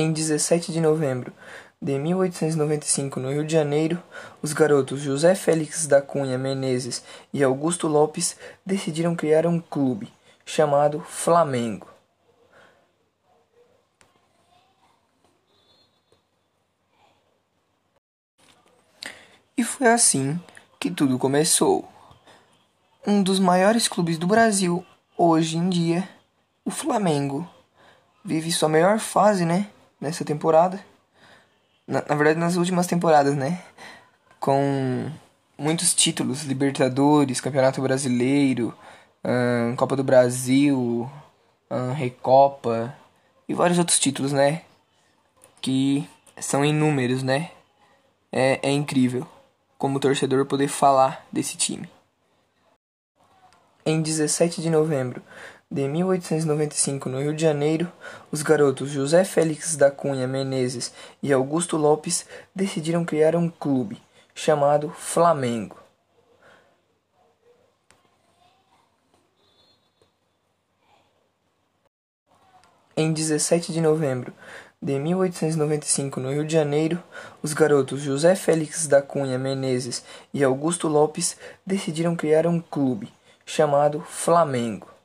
Em 0.00 0.12
17 0.12 0.70
de 0.70 0.80
novembro 0.80 1.32
de 1.82 1.98
1895, 1.98 3.18
no 3.18 3.32
Rio 3.32 3.44
de 3.44 3.52
Janeiro, 3.52 4.00
os 4.40 4.52
garotos 4.52 5.00
José 5.00 5.34
Félix 5.34 5.88
da 5.88 6.00
Cunha 6.00 6.38
Menezes 6.38 7.02
e 7.32 7.42
Augusto 7.42 7.88
Lopes 7.88 8.36
decidiram 8.64 9.16
criar 9.16 9.44
um 9.44 9.58
clube 9.58 10.12
chamado 10.46 11.00
Flamengo. 11.00 11.88
E 19.56 19.64
foi 19.64 19.88
assim 19.88 20.40
que 20.78 20.92
tudo 20.92 21.18
começou. 21.18 21.88
Um 23.04 23.20
dos 23.20 23.40
maiores 23.40 23.88
clubes 23.88 24.16
do 24.16 24.28
Brasil 24.28 24.86
hoje 25.16 25.56
em 25.56 25.68
dia, 25.68 26.08
o 26.64 26.70
Flamengo, 26.70 27.50
vive 28.24 28.52
sua 28.52 28.68
melhor 28.68 29.00
fase, 29.00 29.44
né? 29.44 29.68
Nessa 30.00 30.24
temporada. 30.24 30.84
Na, 31.86 32.04
na 32.06 32.14
verdade, 32.14 32.38
nas 32.38 32.56
últimas 32.56 32.86
temporadas, 32.86 33.34
né? 33.34 33.62
Com 34.38 35.10
muitos 35.56 35.94
títulos: 35.94 36.44
Libertadores, 36.44 37.40
Campeonato 37.40 37.80
Brasileiro, 37.80 38.74
hum, 39.24 39.74
Copa 39.76 39.96
do 39.96 40.04
Brasil, 40.04 41.10
hum, 41.70 41.92
Recopa 41.92 42.94
e 43.48 43.54
vários 43.54 43.78
outros 43.78 43.98
títulos, 43.98 44.32
né? 44.32 44.62
Que 45.60 46.08
são 46.40 46.64
inúmeros, 46.64 47.22
né? 47.22 47.50
É, 48.30 48.60
é 48.62 48.70
incrível 48.70 49.26
como 49.78 50.00
torcedor 50.00 50.44
poder 50.44 50.68
falar 50.68 51.24
desse 51.32 51.56
time. 51.56 51.88
Em 53.86 54.02
17 54.02 54.60
de 54.60 54.68
novembro 54.68 55.22
de 55.70 55.86
1895, 55.86 57.10
no 57.10 57.20
Rio 57.20 57.34
de 57.34 57.42
Janeiro, 57.42 57.92
os 58.32 58.42
garotos 58.42 58.90
José 58.90 59.22
Félix 59.22 59.76
da 59.76 59.90
Cunha 59.90 60.26
Menezes 60.26 60.92
e 61.22 61.30
Augusto 61.30 61.76
Lopes 61.76 62.24
decidiram 62.54 63.04
criar 63.04 63.36
um 63.36 63.50
clube 63.50 64.00
chamado 64.34 64.88
Flamengo. 64.90 65.76
Em 72.96 73.12
17 73.12 73.70
de 73.70 73.80
novembro 73.82 74.32
de 74.80 74.98
1895, 74.98 76.18
no 76.18 76.32
Rio 76.32 76.46
de 76.46 76.52
Janeiro, 76.54 77.02
os 77.42 77.52
garotos 77.52 78.00
José 78.00 78.34
Félix 78.34 78.86
da 78.86 79.02
Cunha 79.02 79.38
Menezes 79.38 80.02
e 80.32 80.42
Augusto 80.42 80.88
Lopes 80.88 81.36
decidiram 81.66 82.16
criar 82.16 82.46
um 82.46 82.58
clube 82.58 83.12
chamado 83.44 84.00
Flamengo. 84.00 84.97